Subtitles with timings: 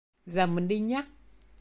[0.25, 1.03] Giờ mình đi nhé